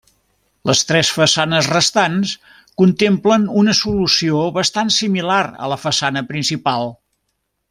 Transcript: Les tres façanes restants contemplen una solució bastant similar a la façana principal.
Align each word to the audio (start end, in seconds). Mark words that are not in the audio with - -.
Les 0.69 0.79
tres 0.91 1.11
façanes 1.17 1.67
restants 1.73 2.31
contemplen 2.83 3.45
una 3.65 3.77
solució 3.83 4.41
bastant 4.59 4.91
similar 4.99 5.41
a 5.67 5.71
la 5.75 5.79
façana 5.87 6.25
principal. 6.35 6.91